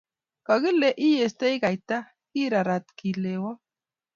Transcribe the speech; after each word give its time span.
Kakile 0.45 0.89
iyestoi 1.07 1.55
kaita 1.63 1.97
ki 2.29 2.41
rarat 2.51 2.85
kilewo. 2.97 3.51